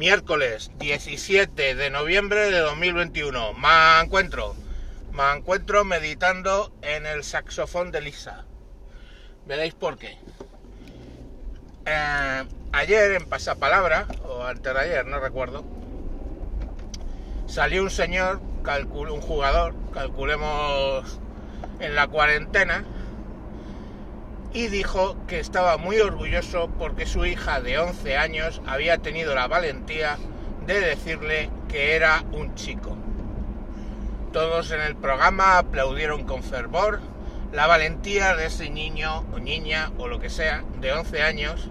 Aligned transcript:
miércoles 0.00 0.70
17 0.78 1.74
de 1.74 1.90
noviembre 1.90 2.50
de 2.50 2.58
2021. 2.60 3.52
Me 3.52 4.00
encuentro, 4.02 4.56
me 5.12 5.30
encuentro 5.36 5.84
meditando 5.84 6.72
en 6.80 7.04
el 7.04 7.22
saxofón 7.22 7.92
de 7.92 8.00
Lisa. 8.00 8.46
Veréis 9.44 9.74
por 9.74 9.98
qué. 9.98 10.16
Eh, 11.84 12.44
ayer 12.72 13.12
en 13.12 13.28
Pasapalabra, 13.28 14.06
o 14.24 14.42
antes 14.42 14.72
de 14.72 14.80
ayer, 14.80 15.04
no 15.04 15.20
recuerdo, 15.20 15.66
salió 17.46 17.82
un 17.82 17.90
señor, 17.90 18.40
un 18.94 19.20
jugador, 19.20 19.74
calculemos 19.92 21.20
en 21.78 21.94
la 21.94 22.06
cuarentena, 22.06 22.86
y 24.52 24.66
dijo 24.66 25.16
que 25.26 25.38
estaba 25.38 25.76
muy 25.76 26.00
orgulloso 26.00 26.70
porque 26.78 27.06
su 27.06 27.24
hija 27.24 27.60
de 27.60 27.78
11 27.78 28.16
años 28.16 28.60
había 28.66 28.98
tenido 28.98 29.34
la 29.34 29.46
valentía 29.46 30.18
de 30.66 30.80
decirle 30.80 31.50
que 31.68 31.94
era 31.94 32.24
un 32.32 32.54
chico. 32.54 32.96
Todos 34.32 34.70
en 34.70 34.80
el 34.80 34.96
programa 34.96 35.58
aplaudieron 35.58 36.24
con 36.24 36.42
fervor 36.42 37.00
la 37.52 37.66
valentía 37.66 38.36
de 38.36 38.46
ese 38.46 38.70
niño 38.70 39.24
o 39.32 39.38
niña 39.38 39.90
o 39.98 40.08
lo 40.08 40.20
que 40.20 40.30
sea 40.30 40.64
de 40.80 40.92
11 40.92 41.22
años 41.22 41.68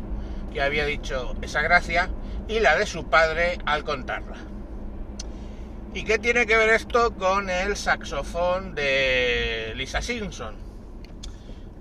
que 0.54 0.62
había 0.62 0.86
dicho 0.86 1.36
esa 1.42 1.62
gracia 1.62 2.10
y 2.48 2.60
la 2.60 2.76
de 2.76 2.86
su 2.86 3.06
padre 3.10 3.60
al 3.66 3.84
contarla. 3.84 4.38
¿Y 5.94 6.04
qué 6.04 6.20
tiene 6.20 6.46
que 6.46 6.58
ver 6.58 6.70
esto 6.70 7.16
con 7.16 7.50
el 7.50 7.76
saxofón 7.76 8.76
de 8.76 9.74
Lisa 9.76 10.02
Simpson? 10.02 10.69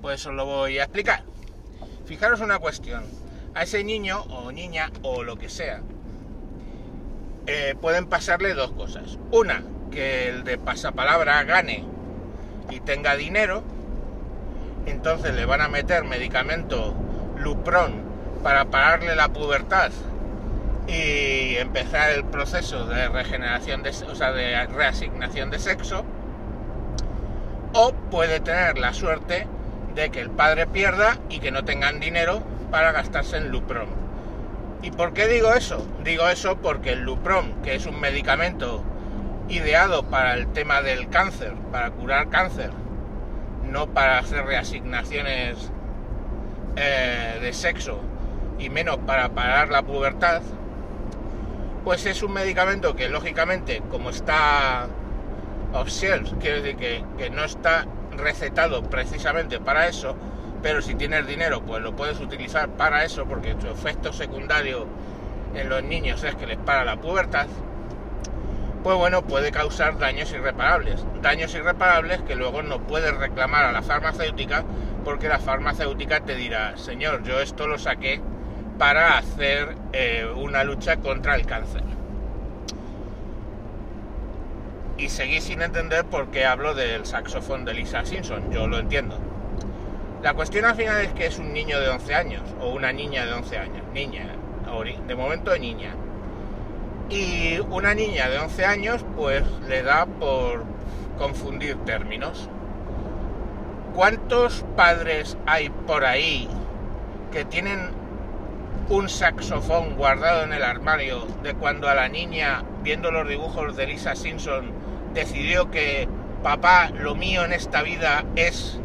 Pues 0.09 0.25
os 0.25 0.33
lo 0.33 0.47
voy 0.47 0.79
a 0.79 0.85
explicar. 0.85 1.23
Fijaros 2.07 2.41
una 2.41 2.59
cuestión. 2.59 3.05
A 3.55 3.65
ese 3.65 3.85
niño 3.85 4.23
o 4.31 4.51
niña 4.51 4.91
o 5.03 5.23
lo 5.23 5.37
que 5.37 5.51
sea, 5.51 5.83
eh, 7.47 7.75
pueden 7.79 8.07
pasarle 8.07 8.55
dos 8.55 8.73
cosas. 8.73 9.19
Una, 9.33 9.63
que 9.91 10.31
el 10.31 10.45
de 10.45 10.57
pasapalabra 10.57 11.45
gane 11.45 11.85
y 12.71 12.81
tenga 12.81 13.17
dinero. 13.17 13.63
Entonces 14.87 15.35
le 15.35 15.45
van 15.45 15.61
a 15.61 15.69
meter 15.69 16.05
medicamento 16.05 16.95
Lupron 17.37 18.01
para 18.43 18.65
pararle 18.65 19.15
la 19.15 19.29
pubertad 19.29 19.91
y 20.87 21.57
empezar 21.57 22.13
el 22.13 22.25
proceso 22.25 22.87
de 22.87 23.11
regeneración 23.11 23.83
de, 23.83 23.91
o 23.91 24.15
sea, 24.15 24.33
de 24.33 24.69
reasignación 24.69 25.51
de 25.51 25.59
sexo. 25.59 26.03
O 27.75 27.93
puede 27.93 28.41
tener 28.41 28.79
la 28.79 28.95
suerte 28.95 29.47
de 29.95 30.11
que 30.11 30.21
el 30.21 30.31
padre 30.31 30.67
pierda 30.67 31.19
y 31.29 31.41
que 31.41 31.51
no 31.51 31.65
tengan 31.65 32.01
dinero 32.01 32.43
para 32.71 32.93
gastarse 32.93 33.37
en 33.37 33.51
Lupron. 33.51 33.89
¿Y 34.83 34.91
por 34.91 35.13
qué 35.13 35.27
digo 35.27 35.53
eso? 35.55 35.87
Digo 36.05 36.29
eso 36.29 36.57
porque 36.59 36.93
el 36.93 37.01
Lupron, 37.01 37.63
que 37.63 37.75
es 37.75 37.87
un 37.87 38.01
medicamento 38.01 38.83
ideado 39.49 40.05
para 40.05 40.35
el 40.35 40.47
tema 40.53 40.83
del 40.83 41.09
cáncer, 41.09 41.55
para 41.73 41.91
curar 41.91 42.29
cáncer, 42.29 42.71
no 43.65 43.89
para 43.89 44.19
hacer 44.19 44.45
reasignaciones 44.45 45.71
eh, 46.77 47.39
de 47.41 47.53
sexo 47.53 48.01
y 48.59 48.71
menos 48.71 48.99
para 48.99 49.31
parar 49.31 49.71
la 49.71 49.83
pubertad, 49.83 50.43
pues 51.85 52.07
es 52.07 52.23
un 52.23 52.33
medicamento 52.33 52.95
que 52.95 53.09
lógicamente 53.09 53.83
como 53.91 54.11
está 54.11 54.87
off 55.73 55.91
quiere 56.41 56.63
decir 56.63 56.77
que, 56.77 57.05
que 57.17 57.31
no 57.31 57.45
está 57.45 57.87
recetado 58.19 58.83
precisamente 58.83 59.61
para 59.61 59.89
eso, 59.89 60.17
pero 60.63 60.83
si 60.83 60.95
tienes 60.95 61.27
dinero, 61.27 61.63
pues 61.63 61.83
lo 61.83 61.95
puedes 61.95 62.21
utilizar 62.21 62.69
para 62.71 63.05
eso, 63.05 63.25
porque 63.27 63.57
su 63.61 63.69
efecto 63.69 64.13
secundario 64.13 64.87
en 65.55 65.69
los 65.69 65.83
niños 65.83 66.23
es 66.25 66.35
que 66.35 66.47
les 66.47 66.59
para 66.59 66.85
la 66.85 66.97
pubertad, 66.97 67.47
pues 68.83 68.97
bueno, 68.97 69.23
puede 69.23 69.51
causar 69.51 69.99
daños 69.99 70.33
irreparables. 70.33 71.05
Daños 71.21 71.55
irreparables 71.55 72.23
que 72.23 72.37
luego 72.37 72.63
no 72.63 72.81
puedes 72.81 73.15
reclamar 73.17 73.65
a 73.65 73.73
la 73.73 73.83
farmacéutica, 73.83 74.65
porque 75.05 75.29
la 75.29 75.39
farmacéutica 75.39 76.21
te 76.21 76.35
dirá, 76.35 76.77
señor, 76.77 77.23
yo 77.25 77.41
esto 77.41 77.67
lo 77.67 77.79
saqué 77.79 78.21
para 78.79 79.19
hacer 79.19 79.75
eh, 79.93 80.27
una 80.37 80.63
lucha 80.63 80.99
contra 80.99 81.35
el 81.35 81.45
cáncer 81.47 81.98
y 84.99 85.09
seguí 85.09 85.41
sin 85.41 85.63
entender 85.63 86.05
por 86.05 86.29
qué 86.29 86.45
hablo 86.45 86.75
del 86.75 87.07
saxofón 87.07 87.65
de 87.65 87.75
Lisa 87.75 88.05
Simpson. 88.05 88.51
Yo 88.51 88.67
lo 88.67 88.79
entiendo. 88.79 89.17
La 90.23 90.35
cuestión 90.35 90.65
al 90.65 90.75
final 90.75 91.01
es 91.01 91.13
que 91.13 91.27
es 91.27 91.39
un 91.39 91.53
niño 91.53 91.81
de 91.81 91.89
11 91.89 92.15
años 92.15 92.43
o 92.61 92.71
una 92.71 92.93
niña 92.93 93.25
de 93.25 93.33
11 93.33 93.59
años. 93.59 93.83
Niña, 93.95 94.27
de 95.07 95.15
momento 95.15 95.57
niña. 95.57 95.95
Y 97.09 97.59
una 97.71 97.95
niña 97.95 98.29
de 98.29 98.39
11 98.39 98.65
años 98.65 99.05
pues 99.17 99.45
le 99.69 99.83
da 99.83 100.07
por 100.07 100.65
confundir 101.17 101.77
términos. 101.85 102.51
¿Cuántos 103.95 104.65
padres 104.77 105.37
hay 105.47 105.71
por 105.71 106.05
ahí 106.05 106.49
que 107.33 107.45
tienen 107.45 107.91
un 108.89 109.09
saxofón 109.09 109.97
guardado 109.97 110.45
en 110.45 110.53
el 110.53 110.63
armario 110.63 111.27
de 111.43 111.55
cuando 111.55 111.89
a 111.89 111.95
la 111.95 112.09
niña, 112.09 112.65
viendo 112.83 113.11
los 113.11 113.29
dibujos 113.29 113.77
de 113.77 113.87
Lisa 113.87 114.15
Simpson, 114.15 114.73
decidió 115.13 115.71
que 115.71 116.09
papá, 116.43 116.91
lo 116.99 117.15
mío 117.15 117.45
en 117.45 117.53
esta 117.53 117.83
vida 117.83 118.25
es 118.37 118.81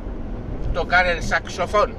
tocar 0.73 1.05
el 1.07 1.23
saxofón? 1.23 1.95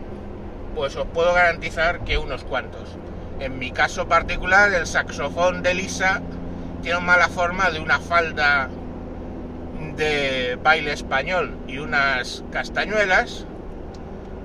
Pues 0.74 0.96
os 0.96 1.06
puedo 1.06 1.32
garantizar 1.32 2.00
que 2.04 2.18
unos 2.18 2.44
cuantos. 2.44 2.96
En 3.40 3.58
mi 3.58 3.70
caso 3.70 4.06
particular, 4.06 4.72
el 4.72 4.86
saxofón 4.86 5.62
de 5.62 5.74
Lisa 5.74 6.20
tiene 6.82 7.00
mala 7.00 7.28
forma 7.28 7.70
de 7.70 7.80
una 7.80 8.00
falda 8.00 8.68
de 9.96 10.58
baile 10.62 10.92
español 10.92 11.56
y 11.66 11.78
unas 11.78 12.44
castañuelas 12.50 13.46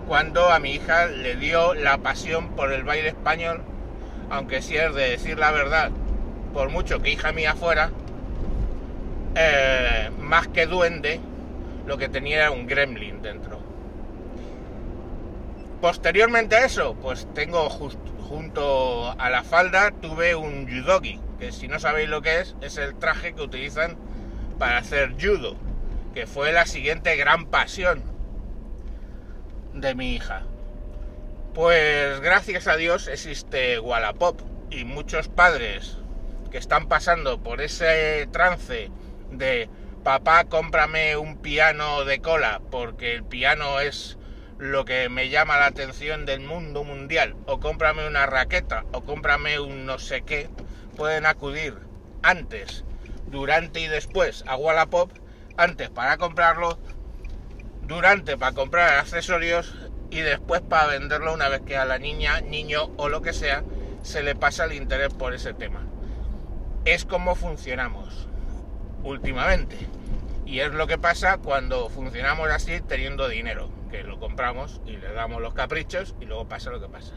cuando 0.10 0.50
a 0.50 0.58
mi 0.58 0.72
hija 0.72 1.06
le 1.06 1.36
dio 1.36 1.76
la 1.76 2.00
pasión 2.00 2.56
por 2.56 2.74
el 2.74 2.84
baile 2.84 3.10
español, 3.10 3.62
aunque 4.32 4.64
si 4.64 4.76
es 4.76 4.96
de 4.96 5.12
decir 5.12 5.38
la 5.38 5.52
verdad, 5.52 5.92
por 6.52 6.70
mucho 6.70 7.00
que 7.00 7.12
hija 7.12 7.32
mía 7.32 7.54
fuera, 7.54 7.92
eh, 9.36 10.10
más 10.20 10.48
que 10.48 10.66
duende, 10.66 11.20
lo 11.86 12.00
que 12.00 12.10
tenía 12.10 12.38
era 12.38 12.50
un 12.50 12.66
gremlin 12.66 13.22
dentro. 13.22 13.60
Posteriormente 15.80 16.56
a 16.56 16.66
eso, 16.66 16.96
pues 16.96 17.28
tengo 17.36 17.70
junto 17.70 19.12
a 19.12 19.30
la 19.30 19.44
falda 19.44 19.92
tuve 19.92 20.34
un 20.34 20.68
judogi, 20.68 21.20
que 21.38 21.52
si 21.52 21.68
no 21.68 21.80
sabéis 21.80 22.10
lo 22.10 22.24
que 22.24 22.40
es, 22.40 22.56
es 22.62 22.78
el 22.78 22.96
traje 22.96 23.34
que 23.34 23.44
utilizan 23.44 23.96
para 24.58 24.80
hacer 24.80 25.14
judo, 25.22 25.56
que 26.16 26.26
fue 26.26 26.52
la 26.52 26.66
siguiente 26.66 27.16
gran 27.16 27.46
pasión 27.46 28.09
de 29.74 29.96
mi 29.96 30.16
hija. 30.16 30.44
Pues 31.54 32.20
gracias 32.22 32.68
a 32.68 32.76
Dios 32.76 33.08
existe 33.08 33.80
Wallapop 33.80 34.42
y 34.70 34.86
muchos 34.86 35.28
padres 35.28 35.98
que 36.52 36.58
están 36.58 36.88
pasando 36.88 37.40
por 37.40 37.62
ese 37.62 38.28
trance 38.32 38.92
de 39.32 39.70
papá 40.04 40.46
cómprame 40.46 41.18
un 41.18 41.38
piano 41.38 42.06
de 42.06 42.22
cola 42.22 42.62
porque 42.72 43.14
el 43.14 43.24
piano 43.24 43.80
es 43.80 44.18
lo 44.58 44.86
que 44.86 45.10
me 45.10 45.30
llama 45.30 45.60
la 45.60 45.68
atención 45.68 46.26
del 46.26 46.42
mundo 46.42 46.84
mundial 46.84 47.36
o 47.46 47.60
cómprame 47.60 48.08
una 48.08 48.26
raqueta 48.26 48.86
o 48.92 49.02
cómprame 49.04 49.60
un 49.60 49.86
no 49.86 50.00
sé 50.00 50.22
qué 50.22 50.50
pueden 50.96 51.26
acudir 51.26 51.78
antes 52.24 52.84
durante 53.28 53.80
y 53.80 53.88
después 53.88 54.44
a 54.48 54.56
Wallapop 54.56 55.12
antes 55.58 55.90
para 55.90 56.18
comprarlo 56.18 56.80
durante 57.90 58.38
para 58.38 58.54
comprar 58.54 59.00
accesorios 59.00 59.76
y 60.12 60.22
después 60.22 60.62
para 60.62 60.86
venderlo 60.86 61.34
una 61.34 61.50
vez 61.50 61.62
que 61.62 61.76
a 61.76 61.86
la 61.86 61.98
niña, 61.98 62.40
niño 62.40 62.92
o 62.98 63.10
lo 63.10 63.24
que 63.24 63.34
sea 63.34 63.64
se 64.04 64.22
le 64.22 64.36
pasa 64.36 64.66
el 64.66 64.74
interés 64.74 65.12
por 65.12 65.34
ese 65.34 65.56
tema. 65.56 65.82
Es 66.86 67.04
como 67.04 67.34
funcionamos 67.34 68.28
últimamente. 69.04 69.76
Y 70.46 70.60
es 70.60 70.72
lo 70.72 70.86
que 70.86 70.98
pasa 71.00 71.38
cuando 71.38 71.90
funcionamos 71.90 72.50
así 72.50 72.80
teniendo 72.82 73.28
dinero, 73.28 73.70
que 73.90 74.04
lo 74.04 74.20
compramos 74.20 74.82
y 74.86 74.98
le 74.98 75.12
damos 75.12 75.42
los 75.42 75.56
caprichos 75.56 76.16
y 76.22 76.26
luego 76.26 76.48
pasa 76.48 76.70
lo 76.70 76.80
que 76.80 76.88
pasa. 76.90 77.16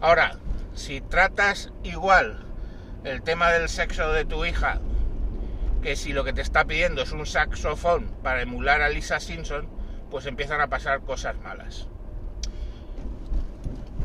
Ahora, 0.00 0.38
si 0.74 1.00
tratas 1.00 1.72
igual 1.82 2.44
el 3.02 3.22
tema 3.22 3.50
del 3.50 3.68
sexo 3.68 4.12
de 4.12 4.24
tu 4.24 4.44
hija, 4.44 4.80
que 5.84 5.96
si 5.96 6.12
lo 6.12 6.24
que 6.24 6.32
te 6.32 6.40
está 6.40 6.64
pidiendo 6.64 7.02
es 7.02 7.12
un 7.12 7.26
saxofón 7.26 8.06
para 8.22 8.40
emular 8.40 8.80
a 8.80 8.88
Lisa 8.88 9.20
Simpson, 9.20 9.68
pues 10.14 10.26
empiezan 10.26 10.60
a 10.60 10.68
pasar 10.68 11.00
cosas 11.00 11.34
malas. 11.40 11.88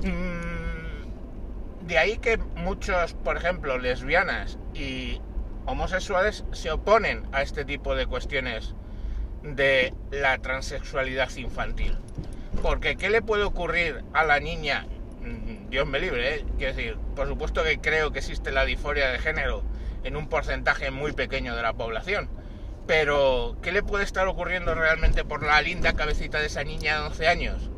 Mm, 0.02 1.86
de 1.86 1.98
ahí 2.00 2.18
que 2.18 2.38
muchos, 2.56 3.14
por 3.14 3.38
ejemplo, 3.38 3.78
lesbianas 3.78 4.58
y 4.74 5.22
homosexuales 5.68 6.46
se 6.52 6.72
oponen 6.72 7.28
a 7.32 7.44
este 7.44 7.64
tipo 7.64 7.94
de 7.94 8.08
cuestiones 8.08 8.74
de 9.44 9.94
la 10.10 10.40
transexualidad 10.40 11.30
infantil. 11.36 11.96
Porque 12.64 12.96
¿qué 12.96 13.12
le 13.12 13.22
puede 13.22 13.44
ocurrir 13.44 14.04
a 14.14 14.24
la 14.24 14.40
niña 14.40 14.88
mm, 15.22 15.70
Dios 15.70 15.86
me 15.86 16.00
libre, 16.00 16.38
¿eh? 16.38 16.46
quiero 16.58 16.74
decir, 16.76 16.98
por 17.16 17.28
supuesto 17.28 17.64
que 17.64 17.78
creo 17.78 18.12
que 18.12 18.18
existe 18.18 18.50
la 18.50 18.66
disforia 18.66 19.10
de 19.10 19.20
género 19.20 19.62
en 20.04 20.16
un 20.16 20.28
porcentaje 20.28 20.90
muy 20.90 21.12
pequeño 21.12 21.56
de 21.56 21.62
la 21.62 21.74
población, 21.74 22.32
pero 22.90 23.56
¿qué 23.62 23.72
le 23.72 23.84
puede 23.84 24.04
estar 24.04 24.28
ocurriendo 24.28 24.74
realmente 24.74 25.24
por 25.24 25.44
la 25.44 25.62
linda 25.62 25.94
cabecita 25.94 26.40
de 26.40 26.48
esa 26.48 26.64
niña 26.64 26.96
de 27.00 27.08
11 27.10 27.28
años? 27.28 27.70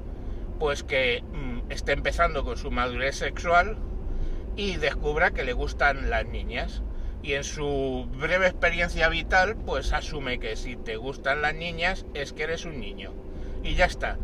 Pues 0.57 0.83
que 0.83 1.21
mm, 1.21 1.69
esté 1.69 1.91
empezando 1.91 2.45
con 2.45 2.55
su 2.55 2.71
madurez 2.71 3.17
sexual 3.17 3.75
y 4.55 4.77
descubra 4.77 5.31
que 5.31 5.43
le 5.43 5.51
gustan 5.51 6.09
las 6.09 6.25
niñas. 6.25 6.81
Y 7.21 7.33
en 7.33 7.43
su 7.43 8.07
breve 8.19 8.47
experiencia 8.47 9.09
vital, 9.09 9.57
pues 9.57 9.91
asume 9.91 10.39
que 10.39 10.55
si 10.55 10.77
te 10.77 10.95
gustan 10.95 11.41
las 11.41 11.55
niñas 11.55 12.05
es 12.13 12.31
que 12.31 12.43
eres 12.43 12.63
un 12.63 12.79
niño. 12.79 13.11
Y 13.63 13.75
ya 13.75 13.87
está. 13.87 14.17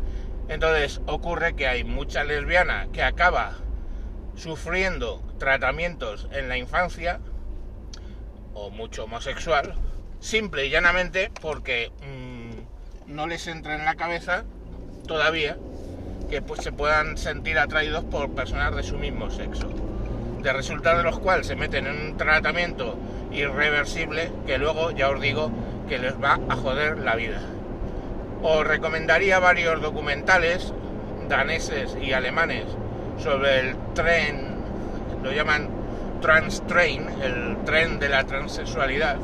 Entonces 0.48 1.02
ocurre 1.04 1.54
que 1.54 1.68
hay 1.68 1.84
mucha 1.84 2.24
lesbiana 2.24 2.88
que 2.94 3.02
acaba 3.02 3.58
sufriendo 4.36 5.22
tratamientos 5.38 6.28
en 6.32 6.48
la 6.48 6.56
infancia, 6.56 7.20
o 8.54 8.70
mucho 8.70 9.04
homosexual, 9.04 9.74
simple 10.20 10.66
y 10.66 10.70
llanamente 10.70 11.30
porque 11.40 11.90
mmm, 12.02 13.14
no 13.14 13.26
les 13.26 13.46
entra 13.46 13.74
en 13.74 13.84
la 13.84 13.94
cabeza 13.94 14.44
todavía 15.06 15.56
que 16.30 16.42
pues, 16.42 16.62
se 16.62 16.72
puedan 16.72 17.16
sentir 17.16 17.58
atraídos 17.58 18.04
por 18.04 18.30
personas 18.34 18.74
de 18.76 18.82
su 18.82 18.98
mismo 18.98 19.30
sexo 19.30 19.68
de 20.42 20.52
resultado 20.52 20.98
de 20.98 21.04
los 21.04 21.18
cuales 21.18 21.46
se 21.46 21.56
meten 21.56 21.86
en 21.86 22.10
un 22.10 22.16
tratamiento 22.16 22.96
irreversible 23.32 24.30
que 24.46 24.58
luego, 24.58 24.90
ya 24.90 25.10
os 25.10 25.20
digo, 25.20 25.50
que 25.88 25.98
les 25.98 26.14
va 26.14 26.38
a 26.48 26.56
joder 26.56 26.98
la 26.98 27.16
vida. 27.16 27.40
Os 28.42 28.66
recomendaría 28.66 29.38
varios 29.38 29.80
documentales 29.82 30.72
daneses 31.28 31.96
y 32.00 32.12
alemanes 32.12 32.64
sobre 33.18 33.60
el 33.60 33.76
tren, 33.94 34.58
lo 35.22 35.32
llaman 35.32 35.68
trans 36.20 36.66
train, 36.66 37.06
el 37.22 37.56
tren 37.64 37.98
de 37.98 38.08
la 38.08 38.24
transexualidad, 38.24 39.16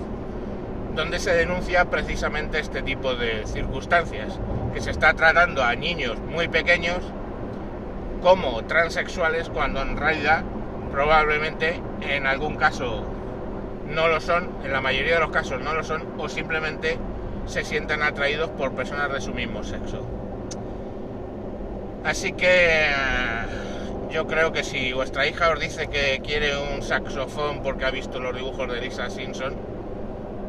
donde 0.94 1.18
se 1.18 1.34
denuncia 1.34 1.84
precisamente 1.86 2.60
este 2.60 2.82
tipo 2.82 3.14
de 3.14 3.46
circunstancias, 3.46 4.38
que 4.72 4.80
se 4.80 4.90
está 4.90 5.14
tratando 5.14 5.62
a 5.62 5.74
niños 5.74 6.18
muy 6.18 6.48
pequeños 6.48 6.98
como 8.22 8.64
transexuales 8.64 9.48
cuando 9.50 9.82
en 9.82 9.96
realidad 9.96 10.44
probablemente 10.90 11.80
en 12.00 12.26
algún 12.26 12.56
caso 12.56 13.04
no 13.88 14.08
lo 14.08 14.20
son, 14.20 14.48
en 14.64 14.72
la 14.72 14.80
mayoría 14.80 15.14
de 15.14 15.20
los 15.20 15.30
casos 15.30 15.60
no 15.60 15.74
lo 15.74 15.84
son, 15.84 16.06
o 16.16 16.28
simplemente 16.28 16.98
se 17.46 17.64
sientan 17.64 18.02
atraídos 18.02 18.50
por 18.50 18.72
personas 18.72 19.12
de 19.12 19.20
su 19.20 19.34
mismo 19.34 19.62
sexo. 19.62 20.06
Así 22.04 22.32
que 22.32 22.86
yo 24.10 24.26
creo 24.26 24.52
que 24.52 24.62
si 24.62 24.92
vuestra 24.92 25.26
hija 25.26 25.50
os 25.50 25.60
dice 25.60 25.88
que 25.88 26.20
quiere 26.24 26.52
un 26.56 26.82
saxofón 26.82 27.62
porque 27.62 27.84
ha 27.84 27.90
visto 27.90 28.20
los 28.20 28.34
dibujos 28.34 28.72
de 28.72 28.80
Lisa 28.80 29.10
Simpson, 29.10 29.54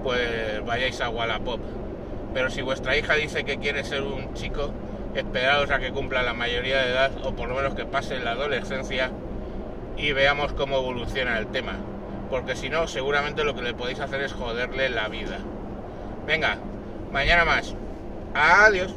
pues 0.06 0.64
vayáis 0.64 1.02
a 1.02 1.10
Wallapop. 1.10 1.60
Pero 2.32 2.52
si 2.52 2.62
vuestra 2.62 2.96
hija 2.96 3.16
dice 3.16 3.44
que 3.44 3.58
quiere 3.58 3.84
ser 3.84 4.04
un 4.04 4.36
chico, 4.36 4.72
esperaos 5.16 5.72
a 5.72 5.80
que 5.80 5.92
cumpla 5.92 6.22
la 6.22 6.36
mayoría 6.36 6.78
de 6.78 6.92
edad 6.92 7.12
o 7.24 7.36
por 7.36 7.50
lo 7.50 7.56
menos 7.56 7.74
que 7.74 7.86
pase 7.86 8.20
la 8.20 8.32
adolescencia 8.32 9.10
y 9.98 10.12
veamos 10.12 10.54
cómo 10.54 10.78
evoluciona 10.78 11.40
el 11.40 11.48
tema. 11.48 11.74
Porque 12.30 12.56
si 12.56 12.70
no, 12.70 12.88
seguramente 12.88 13.44
lo 13.44 13.56
que 13.56 13.64
le 13.64 13.74
podéis 13.74 14.00
hacer 14.00 14.22
es 14.22 14.34
joderle 14.34 14.90
la 14.90 15.08
vida. 15.08 15.40
Venga, 16.28 16.60
mañana 17.12 17.44
más. 17.44 17.74
Adiós. 18.36 18.94